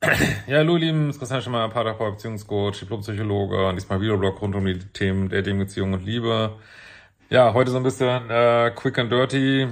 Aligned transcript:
Ja, 0.00 0.58
hallo, 0.58 0.76
ihr 0.76 0.86
Lieben, 0.86 1.08
es 1.08 1.16
ist 1.16 1.18
Christian 1.18 1.42
Schemmer, 1.42 1.68
Paartherapeut, 1.68 2.12
Beziehungscoach, 2.12 2.78
Diplompsychologe, 2.78 3.74
diesmal 3.74 4.00
Videoblog 4.00 4.40
rund 4.40 4.54
um 4.54 4.64
die 4.64 4.78
Themen 4.78 5.28
Dating, 5.28 5.58
Beziehung 5.58 5.92
und 5.92 6.04
Liebe. 6.04 6.56
Ja, 7.30 7.52
heute 7.52 7.72
so 7.72 7.78
ein 7.78 7.82
bisschen 7.82 8.30
äh, 8.30 8.70
quick 8.76 8.96
and 8.98 9.10
dirty 9.10 9.66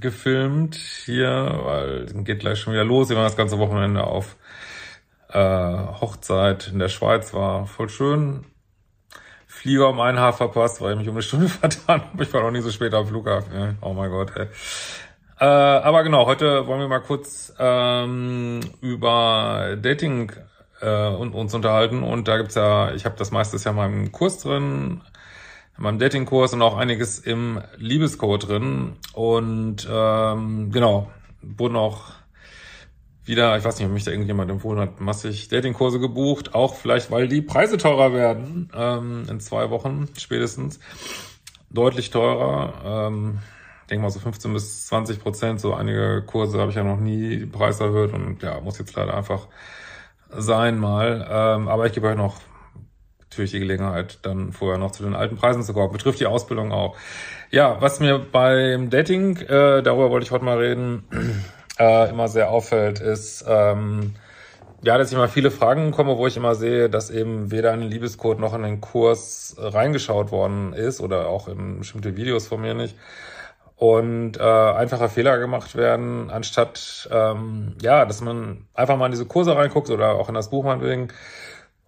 gefilmt 0.00 0.74
hier, 0.74 1.60
weil 1.64 1.90
es 2.02 2.24
geht 2.24 2.40
gleich 2.40 2.58
schon 2.58 2.72
wieder 2.72 2.84
los. 2.84 3.08
Wir 3.08 3.16
waren 3.16 3.24
das 3.26 3.36
ganze 3.36 3.58
Wochenende 3.60 4.02
auf 4.02 4.36
äh, 5.28 5.38
Hochzeit 5.38 6.66
in 6.72 6.80
der 6.80 6.88
Schweiz, 6.88 7.32
war 7.32 7.66
voll 7.66 7.88
schön. 7.88 8.44
Flieger 9.46 9.90
um 9.90 10.00
ein 10.00 10.18
Haar 10.18 10.32
verpasst, 10.32 10.80
weil 10.80 10.94
ich 10.94 10.98
mich 10.98 11.08
um 11.08 11.14
eine 11.14 11.22
Stunde 11.22 11.48
vertan 11.48 12.02
habe. 12.02 12.24
Ich 12.24 12.34
war 12.34 12.42
noch 12.42 12.50
nie 12.50 12.62
so 12.62 12.70
spät 12.72 12.94
am 12.94 13.06
Flughafen. 13.06 13.78
Oh 13.80 13.92
mein 13.92 14.10
Gott, 14.10 14.32
ey. 14.36 14.48
Äh, 15.42 15.44
aber 15.44 16.04
genau, 16.04 16.26
heute 16.26 16.68
wollen 16.68 16.78
wir 16.78 16.86
mal 16.86 17.00
kurz 17.00 17.52
ähm, 17.58 18.60
über 18.80 19.76
Dating 19.82 20.30
äh, 20.80 21.08
und 21.08 21.34
uns 21.34 21.52
unterhalten. 21.52 22.04
Und 22.04 22.28
da 22.28 22.36
gibt's 22.36 22.54
ja, 22.54 22.94
ich 22.94 23.04
habe 23.04 23.16
das 23.18 23.32
meiste 23.32 23.56
ja 23.56 23.70
in 23.72 23.76
meinem 23.76 24.12
Kurs 24.12 24.38
drin, 24.38 25.00
in 25.76 25.82
meinem 25.82 25.98
Datingkurs 25.98 26.52
und 26.52 26.62
auch 26.62 26.76
einiges 26.76 27.18
im 27.18 27.60
Liebescode 27.76 28.46
drin. 28.46 28.92
Und 29.14 29.88
ähm, 29.90 30.70
genau, 30.70 31.10
wurden 31.42 31.74
auch 31.74 32.12
wieder, 33.24 33.58
ich 33.58 33.64
weiß 33.64 33.78
nicht, 33.78 33.86
ob 33.88 33.92
mich 33.92 34.04
da 34.04 34.12
irgendjemand 34.12 34.48
empfohlen 34.48 34.78
hat, 34.78 35.00
massig 35.00 35.48
Datingkurse 35.48 35.98
gebucht. 35.98 36.54
Auch 36.54 36.76
vielleicht, 36.76 37.10
weil 37.10 37.26
die 37.26 37.42
Preise 37.42 37.78
teurer 37.78 38.12
werden, 38.12 38.70
ähm, 38.76 39.24
in 39.28 39.40
zwei 39.40 39.70
Wochen 39.70 40.08
spätestens. 40.16 40.78
Deutlich 41.68 42.10
teurer. 42.10 43.08
Ähm, 43.08 43.40
denke 43.92 44.04
mal 44.04 44.10
so 44.10 44.20
15 44.20 44.52
bis 44.54 44.86
20 44.86 45.20
Prozent. 45.20 45.60
So 45.60 45.74
einige 45.74 46.22
Kurse 46.26 46.58
habe 46.58 46.70
ich 46.70 46.76
ja 46.76 46.82
noch 46.82 46.98
nie 46.98 47.44
Preis 47.44 47.78
erhöht 47.78 48.14
und 48.14 48.42
ja, 48.42 48.58
muss 48.60 48.78
jetzt 48.78 48.96
leider 48.96 49.14
einfach 49.14 49.48
sein 50.30 50.78
mal. 50.78 51.28
Ähm, 51.30 51.68
aber 51.68 51.84
ich 51.86 51.92
gebe 51.92 52.08
euch 52.08 52.16
noch 52.16 52.40
natürlich 53.20 53.50
die 53.50 53.60
Gelegenheit, 53.60 54.18
dann 54.22 54.52
vorher 54.52 54.78
noch 54.78 54.92
zu 54.92 55.02
den 55.02 55.14
alten 55.14 55.36
Preisen 55.36 55.62
zu 55.62 55.74
kommen. 55.74 55.92
Betrifft 55.92 56.20
die 56.20 56.26
Ausbildung 56.26 56.72
auch. 56.72 56.96
Ja, 57.50 57.82
was 57.82 58.00
mir 58.00 58.18
beim 58.18 58.88
Dating, 58.88 59.36
äh, 59.36 59.82
darüber 59.82 60.10
wollte 60.10 60.24
ich 60.24 60.30
heute 60.30 60.44
mal 60.44 60.56
reden, 60.56 61.04
äh, 61.78 62.08
immer 62.08 62.28
sehr 62.28 62.50
auffällt, 62.50 62.98
ist, 62.98 63.44
ähm, 63.46 64.14
ja, 64.82 64.96
dass 64.96 65.08
ich 65.08 65.14
immer 65.14 65.28
viele 65.28 65.50
Fragen 65.50 65.90
komme, 65.90 66.16
wo 66.16 66.26
ich 66.26 66.38
immer 66.38 66.54
sehe, 66.54 66.88
dass 66.88 67.10
eben 67.10 67.50
weder 67.50 67.74
in 67.74 67.80
den 67.80 67.90
Liebescode 67.90 68.40
noch 68.40 68.54
in 68.54 68.62
den 68.62 68.80
Kurs 68.80 69.54
reingeschaut 69.58 70.32
worden 70.32 70.72
ist 70.72 71.00
oder 71.00 71.28
auch 71.28 71.46
in 71.46 71.80
bestimmte 71.80 72.16
Videos 72.16 72.46
von 72.46 72.62
mir 72.62 72.72
nicht 72.72 72.96
und 73.82 74.38
äh, 74.38 74.42
einfache 74.42 75.08
Fehler 75.08 75.40
gemacht 75.40 75.74
werden, 75.74 76.30
anstatt 76.30 77.08
ähm, 77.10 77.74
ja, 77.82 78.04
dass 78.04 78.20
man 78.20 78.68
einfach 78.74 78.96
mal 78.96 79.06
in 79.06 79.10
diese 79.10 79.26
Kurse 79.26 79.56
reinguckt 79.56 79.90
oder 79.90 80.12
auch 80.12 80.28
in 80.28 80.36
das 80.36 80.50
Buch 80.50 80.62
meinetwegen 80.62 81.08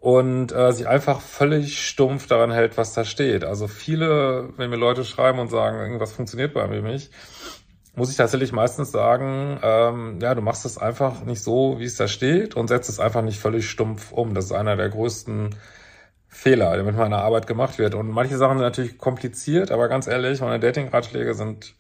und 0.00 0.50
äh, 0.50 0.72
sich 0.72 0.88
einfach 0.88 1.20
völlig 1.20 1.86
stumpf 1.86 2.26
daran 2.26 2.50
hält, 2.50 2.76
was 2.78 2.94
da 2.94 3.04
steht. 3.04 3.44
Also 3.44 3.68
viele, 3.68 4.48
wenn 4.56 4.70
mir 4.70 4.76
Leute 4.76 5.04
schreiben 5.04 5.38
und 5.38 5.52
sagen, 5.52 5.78
irgendwas 5.78 6.10
funktioniert 6.10 6.52
bei 6.52 6.66
mir 6.66 6.82
nicht, 6.82 7.12
muss 7.94 8.10
ich 8.10 8.16
tatsächlich 8.16 8.50
meistens 8.50 8.90
sagen, 8.90 9.60
ähm, 9.62 10.18
ja, 10.20 10.34
du 10.34 10.42
machst 10.42 10.64
es 10.64 10.78
einfach 10.78 11.22
nicht 11.22 11.44
so, 11.44 11.78
wie 11.78 11.84
es 11.84 11.96
da 11.96 12.08
steht 12.08 12.56
und 12.56 12.66
setzt 12.66 12.88
es 12.88 12.98
einfach 12.98 13.22
nicht 13.22 13.38
völlig 13.38 13.70
stumpf 13.70 14.10
um. 14.10 14.34
Das 14.34 14.46
ist 14.46 14.52
einer 14.52 14.74
der 14.74 14.88
größten 14.88 15.54
Fehler, 16.26 16.74
der 16.74 16.82
mit 16.82 16.96
meiner 16.96 17.18
Arbeit 17.22 17.46
gemacht 17.46 17.78
wird. 17.78 17.94
Und 17.94 18.10
manche 18.10 18.36
Sachen 18.36 18.58
sind 18.58 18.66
natürlich 18.66 18.98
kompliziert, 18.98 19.70
aber 19.70 19.86
ganz 19.86 20.08
ehrlich, 20.08 20.40
meine 20.40 20.58
Dating-Ratschläge 20.58 21.34
sind 21.34 21.76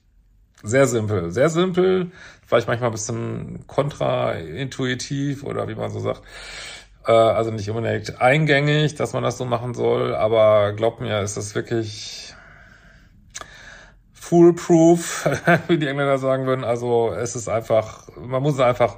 sehr 0.64 0.86
simpel. 0.86 1.30
Sehr 1.30 1.50
simpel, 1.50 2.10
vielleicht 2.46 2.66
manchmal 2.66 2.90
ein 2.90 2.92
bisschen 2.92 3.66
kontraintuitiv 3.66 5.44
oder 5.44 5.68
wie 5.68 5.74
man 5.74 5.90
so 5.90 6.00
sagt. 6.00 6.22
Äh, 7.06 7.12
also 7.12 7.50
nicht 7.50 7.70
unbedingt 7.70 8.20
eingängig, 8.20 8.94
dass 8.96 9.12
man 9.12 9.22
das 9.22 9.38
so 9.38 9.44
machen 9.44 9.74
soll, 9.74 10.14
aber 10.14 10.72
glaubt 10.72 11.00
mir, 11.00 11.20
ist 11.20 11.36
das 11.36 11.54
wirklich 11.54 12.34
foolproof, 14.12 15.28
wie 15.68 15.78
die 15.78 15.86
Engländer 15.86 16.18
sagen 16.18 16.46
würden. 16.46 16.64
Also 16.64 17.12
es 17.12 17.36
ist 17.36 17.48
einfach, 17.48 18.08
man 18.16 18.42
muss 18.42 18.54
es 18.54 18.60
einfach 18.60 18.96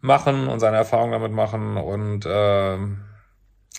machen 0.00 0.48
und 0.48 0.60
seine 0.60 0.78
Erfahrungen 0.78 1.12
damit 1.12 1.32
machen 1.32 1.76
und 1.76 2.26
äh, 2.26 2.78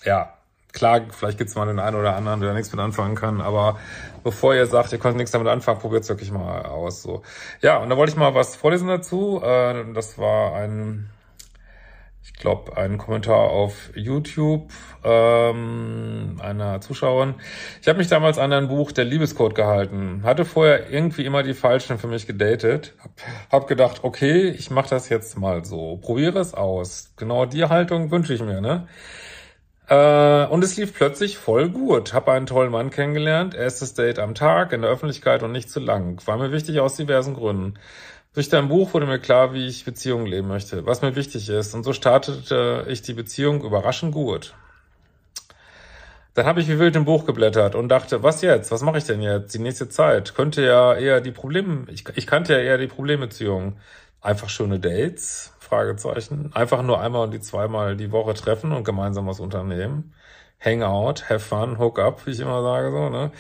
ja, 0.04 0.35
Klar, 0.76 1.04
vielleicht 1.10 1.38
gibt's 1.38 1.56
mal 1.56 1.66
den 1.68 1.80
einen 1.80 1.96
oder 1.96 2.18
anderen, 2.18 2.42
der 2.42 2.54
nichts 2.54 2.70
mit 2.74 2.82
anfangen 2.82 3.16
kann, 3.16 3.40
aber 3.40 3.80
bevor 4.26 4.54
ihr 4.54 4.66
sagt, 4.66 4.92
ihr 4.92 5.00
könnt 5.00 5.16
nichts 5.16 5.32
damit 5.32 5.48
anfangen, 5.48 5.80
probiert's 5.80 6.10
wirklich 6.10 6.34
mal 6.34 6.66
aus. 6.66 7.02
So, 7.02 7.24
Ja, 7.62 7.78
und 7.78 7.90
da 7.90 7.96
wollte 7.96 8.12
ich 8.12 8.18
mal 8.18 8.36
was 8.36 8.58
vorlesen 8.58 8.90
dazu. 8.90 9.42
Äh, 9.42 9.94
das 9.94 10.18
war 10.18 10.54
ein, 10.56 11.10
ich 12.22 12.34
glaube, 12.34 12.76
ein 12.76 12.98
Kommentar 12.98 13.38
auf 13.38 13.92
YouTube 13.96 14.70
ähm, 15.06 16.42
einer 16.44 16.82
Zuschauerin. 16.82 17.36
Ich 17.82 17.88
habe 17.88 17.98
mich 18.00 18.10
damals 18.10 18.38
an 18.38 18.52
ein 18.52 18.68
Buch 18.68 18.92
Der 18.92 19.06
Liebescode 19.06 19.56
gehalten. 19.56 20.24
Hatte 20.24 20.44
vorher 20.44 20.92
irgendwie 20.92 21.24
immer 21.24 21.42
die 21.42 21.54
Falschen 21.54 22.00
für 22.00 22.08
mich 22.08 22.28
gedatet. 22.28 22.96
Hab 23.50 23.68
gedacht, 23.68 24.00
okay, 24.04 24.50
ich 24.50 24.72
mache 24.72 24.90
das 24.90 25.08
jetzt 25.08 25.38
mal 25.38 25.64
so. 25.64 25.96
Probiere 25.96 26.40
es 26.40 26.54
aus. 26.54 27.14
Genau 27.16 27.46
die 27.46 27.64
Haltung 27.64 28.12
wünsche 28.12 28.34
ich 28.34 28.42
mir, 28.42 28.60
ne? 28.60 28.90
Äh, 29.88 30.46
und 30.48 30.64
es 30.64 30.78
lief 30.78 30.94
plötzlich 30.94 31.38
voll 31.38 31.70
gut. 31.70 32.14
Hab 32.14 32.28
einen 32.30 32.46
tollen 32.46 32.72
Mann 32.72 32.90
kennengelernt. 32.90 33.54
Erstes 33.54 33.94
Date 33.94 34.20
am 34.20 34.36
Tag, 34.36 34.74
in 34.74 34.82
der 34.82 34.90
Öffentlichkeit 34.90 35.44
und 35.44 35.52
nicht 35.52 35.70
zu 35.70 35.80
lang. 35.80 36.26
War 36.26 36.38
mir 36.38 36.52
wichtig 36.52 36.80
aus 36.80 36.96
diversen 36.96 37.36
Gründen. 37.36 37.76
Durch 38.34 38.50
dein 38.50 38.68
Buch 38.68 38.94
wurde 38.94 39.06
mir 39.06 39.20
klar, 39.20 39.54
wie 39.54 39.66
ich 39.66 39.86
Beziehungen 39.86 40.26
leben 40.26 40.50
möchte, 40.50 40.86
was 40.86 41.02
mir 41.02 41.16
wichtig 41.16 41.48
ist. 41.50 41.74
Und 41.74 41.84
so 41.84 41.94
startete 41.94 42.86
ich 42.90 43.02
die 43.02 43.14
Beziehung 43.14 43.64
überraschend 43.64 44.14
gut. 44.14 44.56
Dann 46.34 46.46
habe 46.46 46.60
ich 46.60 46.68
wie 46.68 46.80
wild 46.80 46.98
im 46.98 47.06
Buch 47.06 47.26
geblättert 47.26 47.76
und 47.76 47.88
dachte, 47.88 48.24
was 48.24 48.42
jetzt? 48.42 48.70
Was 48.72 48.82
mache 48.82 48.98
ich 48.98 49.06
denn 49.06 49.22
jetzt? 49.22 49.54
Die 49.54 49.60
nächste 49.60 49.88
Zeit. 49.88 50.36
Könnte 50.36 50.66
ja 50.66 50.94
eher 50.94 51.22
die 51.22 51.32
Probleme, 51.32 51.86
ich, 51.90 52.04
ich 52.16 52.28
kannte 52.28 52.54
ja 52.54 52.60
eher 52.60 52.78
die 52.78 52.88
Problembeziehung. 52.88 53.78
Einfach 54.22 54.50
schöne 54.50 54.80
Dates, 54.80 55.54
Fragezeichen. 55.66 56.52
Einfach 56.54 56.82
nur 56.82 57.00
einmal 57.02 57.24
und 57.24 57.34
die 57.34 57.42
zweimal 57.42 57.98
die 57.98 58.12
Woche 58.12 58.34
treffen 58.34 58.72
und 58.72 58.84
gemeinsam 58.84 59.28
was 59.28 59.40
unternehmen. 59.40 60.14
Hangout, 60.60 61.30
have 61.30 61.40
fun, 61.40 61.78
hook 61.80 62.00
up, 62.00 62.26
wie 62.26 62.32
ich 62.32 62.40
immer 62.40 62.62
sage, 62.62 62.92
so, 62.92 63.10
ne? 63.10 63.32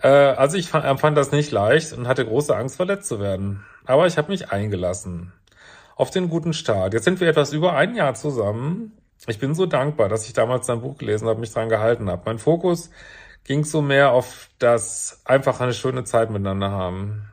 Äh, 0.00 0.08
also 0.08 0.56
ich 0.56 0.68
fand, 0.68 0.84
empfand 0.84 1.16
das 1.16 1.32
nicht 1.32 1.50
leicht 1.50 1.92
und 1.92 2.08
hatte 2.08 2.24
große 2.24 2.56
Angst, 2.56 2.76
verletzt 2.76 3.08
zu 3.08 3.20
werden. 3.20 3.64
Aber 3.84 4.06
ich 4.06 4.18
habe 4.18 4.30
mich 4.30 4.50
eingelassen. 4.50 5.32
Auf 5.96 6.10
den 6.10 6.28
guten 6.28 6.52
Start. 6.52 6.94
Jetzt 6.94 7.04
sind 7.04 7.20
wir 7.20 7.28
etwas 7.28 7.52
über 7.52 7.74
ein 7.74 7.94
Jahr 7.96 8.14
zusammen. 8.14 8.92
Ich 9.26 9.40
bin 9.40 9.54
so 9.54 9.66
dankbar, 9.66 10.08
dass 10.08 10.26
ich 10.26 10.32
damals 10.32 10.66
dein 10.66 10.80
Buch 10.80 10.96
gelesen 10.96 11.26
habe, 11.28 11.40
mich 11.40 11.52
dran 11.52 11.68
gehalten 11.68 12.08
habe. 12.08 12.22
Mein 12.24 12.38
Fokus 12.38 12.90
ging 13.44 13.64
so 13.64 13.82
mehr 13.82 14.12
auf 14.12 14.48
das 14.58 15.22
einfach 15.24 15.60
eine 15.60 15.72
schöne 15.72 16.04
Zeit 16.04 16.30
miteinander 16.30 16.70
haben. 16.70 17.28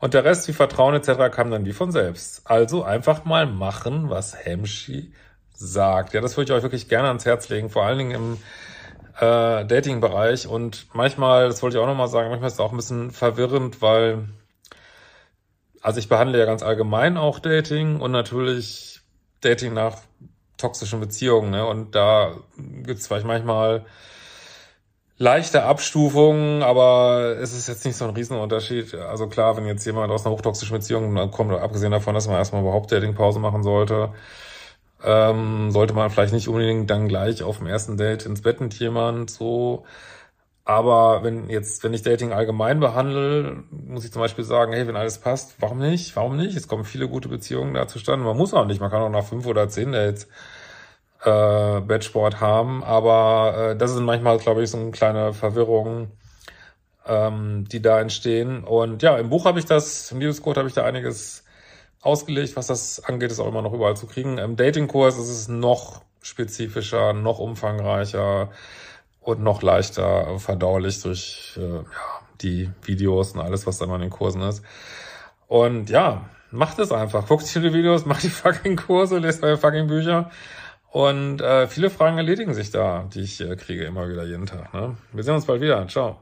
Und 0.00 0.14
der 0.14 0.24
Rest 0.24 0.48
wie 0.48 0.52
Vertrauen 0.52 0.94
etc. 0.94 1.30
kam 1.30 1.50
dann 1.50 1.66
wie 1.66 1.74
von 1.74 1.92
selbst. 1.92 2.42
Also 2.46 2.82
einfach 2.82 3.24
mal 3.26 3.46
machen, 3.46 4.08
was 4.08 4.34
Hemschi 4.34 5.12
sagt. 5.52 6.14
Ja, 6.14 6.22
das 6.22 6.36
würde 6.36 6.50
ich 6.50 6.56
euch 6.56 6.62
wirklich 6.62 6.88
gerne 6.88 7.08
ans 7.08 7.26
Herz 7.26 7.50
legen, 7.50 7.68
vor 7.68 7.84
allen 7.84 7.98
Dingen 7.98 8.10
im 8.12 8.38
äh, 9.20 9.66
Dating-Bereich. 9.66 10.46
Und 10.48 10.86
manchmal, 10.94 11.48
das 11.48 11.62
wollte 11.62 11.76
ich 11.76 11.82
auch 11.82 11.86
nochmal 11.86 12.08
sagen, 12.08 12.30
manchmal 12.30 12.48
ist 12.48 12.54
es 12.54 12.60
auch 12.60 12.72
ein 12.72 12.78
bisschen 12.78 13.10
verwirrend, 13.10 13.82
weil, 13.82 14.24
also 15.82 15.98
ich 15.98 16.08
behandle 16.08 16.38
ja 16.38 16.46
ganz 16.46 16.62
allgemein 16.62 17.18
auch 17.18 17.38
Dating 17.38 18.00
und 18.00 18.10
natürlich 18.10 19.02
Dating 19.42 19.74
nach 19.74 19.98
toxischen 20.56 21.00
Beziehungen. 21.00 21.50
Ne? 21.50 21.66
Und 21.66 21.94
da 21.94 22.36
gibt 22.56 23.00
es 23.00 23.06
vielleicht 23.06 23.26
manchmal 23.26 23.84
leichte 25.20 25.64
Abstufung, 25.64 26.62
aber 26.62 27.36
es 27.40 27.52
ist 27.52 27.68
jetzt 27.68 27.84
nicht 27.84 27.96
so 27.96 28.06
ein 28.06 28.14
Riesenunterschied. 28.14 28.94
Also 28.94 29.28
klar, 29.28 29.54
wenn 29.56 29.66
jetzt 29.66 29.84
jemand 29.84 30.10
aus 30.10 30.24
einer 30.24 30.34
hochtoxischen 30.34 30.74
Beziehung 30.74 31.14
kommt, 31.30 31.52
abgesehen 31.52 31.92
davon, 31.92 32.14
dass 32.14 32.26
man 32.26 32.36
erstmal 32.36 32.62
überhaupt 32.62 32.90
Datingpause 32.90 33.38
machen 33.38 33.62
sollte, 33.62 34.14
ähm, 35.04 35.70
sollte 35.72 35.92
man 35.94 36.08
vielleicht 36.10 36.32
nicht 36.32 36.48
unbedingt 36.48 36.88
dann 36.90 37.06
gleich 37.06 37.42
auf 37.42 37.58
dem 37.58 37.66
ersten 37.66 37.98
Date 37.98 38.24
ins 38.24 38.40
Bett 38.40 38.62
mit 38.62 38.72
jemand 38.74 39.30
so. 39.30 39.84
Aber 40.64 41.22
wenn 41.22 41.50
jetzt, 41.50 41.84
wenn 41.84 41.92
ich 41.94 42.02
Dating 42.02 42.32
allgemein 42.32 42.80
behandle, 42.80 43.64
muss 43.70 44.06
ich 44.06 44.12
zum 44.12 44.22
Beispiel 44.22 44.44
sagen, 44.44 44.72
hey, 44.72 44.86
wenn 44.86 44.96
alles 44.96 45.18
passt, 45.18 45.56
warum 45.60 45.78
nicht? 45.80 46.16
Warum 46.16 46.36
nicht? 46.36 46.56
Es 46.56 46.68
kommen 46.68 46.84
viele 46.84 47.08
gute 47.08 47.28
Beziehungen 47.28 47.74
da 47.74 47.86
zustande. 47.88 48.24
Man 48.24 48.36
muss 48.38 48.54
auch 48.54 48.66
nicht, 48.66 48.80
man 48.80 48.90
kann 48.90 49.02
auch 49.02 49.10
nach 49.10 49.24
fünf 49.24 49.46
oder 49.46 49.68
zehn 49.68 49.92
Dates 49.92 50.28
äh, 51.24 51.80
Bettsport 51.80 52.40
haben. 52.40 52.82
Aber 52.84 53.70
äh, 53.72 53.76
das 53.76 53.92
sind 53.92 54.04
manchmal, 54.04 54.38
glaube 54.38 54.62
ich, 54.62 54.70
so 54.70 54.78
eine 54.78 54.90
kleine 54.90 55.32
Verwirrung, 55.32 56.10
ähm, 57.06 57.64
die 57.70 57.82
da 57.82 58.00
entstehen. 58.00 58.64
Und 58.64 59.02
ja, 59.02 59.16
im 59.18 59.30
Buch 59.30 59.44
habe 59.44 59.58
ich 59.58 59.64
das, 59.64 60.10
im 60.12 60.20
Liebescode 60.20 60.58
habe 60.58 60.68
ich 60.68 60.74
da 60.74 60.84
einiges 60.84 61.44
ausgelegt, 62.02 62.56
was 62.56 62.66
das 62.66 63.04
angeht, 63.04 63.30
ist 63.30 63.40
auch 63.40 63.48
immer 63.48 63.62
noch 63.62 63.74
überall 63.74 63.96
zu 63.96 64.06
kriegen. 64.06 64.38
Im 64.38 64.56
Datingkurs 64.56 65.18
ist 65.18 65.28
es 65.28 65.48
noch 65.48 66.02
spezifischer, 66.22 67.12
noch 67.12 67.38
umfangreicher 67.38 68.50
und 69.20 69.42
noch 69.42 69.62
leichter 69.62 70.38
verdaulich 70.38 71.02
durch 71.02 71.58
äh, 71.58 71.76
ja, 71.76 71.84
die 72.40 72.70
Videos 72.82 73.32
und 73.32 73.40
alles, 73.40 73.66
was 73.66 73.78
da 73.78 73.84
immer 73.84 73.96
in 73.96 74.02
den 74.02 74.10
Kursen 74.10 74.42
ist. 74.42 74.64
Und 75.46 75.90
ja, 75.90 76.24
macht 76.50 76.78
es 76.78 76.92
einfach. 76.92 77.26
Guckt 77.26 77.54
die 77.54 77.72
Videos, 77.72 78.06
macht 78.06 78.22
die 78.22 78.30
fucking 78.30 78.76
Kurse, 78.76 79.18
lest 79.18 79.42
eure 79.42 79.58
fucking 79.58 79.86
Bücher. 79.86 80.30
Und 80.90 81.40
äh, 81.40 81.68
viele 81.68 81.88
Fragen 81.88 82.16
erledigen 82.16 82.52
sich 82.52 82.70
da, 82.70 83.08
die 83.14 83.20
ich 83.20 83.40
äh, 83.40 83.54
kriege 83.56 83.84
immer 83.84 84.08
wieder 84.08 84.24
jeden 84.24 84.46
Tag. 84.46 84.74
Ne? 84.74 84.96
Wir 85.12 85.22
sehen 85.22 85.34
uns 85.34 85.46
bald 85.46 85.60
wieder. 85.60 85.86
Ciao. 85.86 86.18